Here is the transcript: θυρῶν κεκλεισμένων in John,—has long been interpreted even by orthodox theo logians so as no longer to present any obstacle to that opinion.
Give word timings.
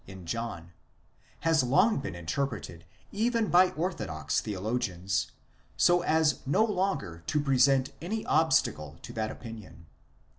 θυρῶν 0.07 0.15
κεκλεισμένων 0.15 0.19
in 0.19 0.25
John,—has 0.25 1.63
long 1.63 1.99
been 1.99 2.15
interpreted 2.15 2.85
even 3.11 3.49
by 3.51 3.69
orthodox 3.73 4.41
theo 4.41 4.59
logians 4.61 5.27
so 5.77 6.01
as 6.01 6.39
no 6.47 6.63
longer 6.65 7.21
to 7.27 7.39
present 7.39 7.91
any 8.01 8.25
obstacle 8.25 8.97
to 9.03 9.13
that 9.13 9.29
opinion. 9.29 9.85